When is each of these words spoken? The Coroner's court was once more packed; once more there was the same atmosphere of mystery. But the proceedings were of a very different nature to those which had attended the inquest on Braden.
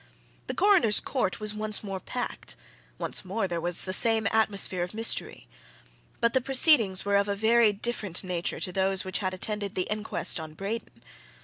The 0.47 0.55
Coroner's 0.55 0.99
court 0.99 1.39
was 1.39 1.53
once 1.53 1.83
more 1.83 1.99
packed; 1.99 2.55
once 2.97 3.23
more 3.23 3.47
there 3.47 3.61
was 3.61 3.83
the 3.83 3.93
same 3.93 4.25
atmosphere 4.31 4.81
of 4.81 4.95
mystery. 4.95 5.47
But 6.19 6.33
the 6.33 6.41
proceedings 6.41 7.05
were 7.05 7.17
of 7.17 7.27
a 7.27 7.35
very 7.35 7.71
different 7.71 8.23
nature 8.23 8.59
to 8.61 8.71
those 8.71 9.05
which 9.05 9.19
had 9.19 9.35
attended 9.35 9.75
the 9.75 9.85
inquest 9.91 10.39
on 10.39 10.55
Braden. 10.55 11.03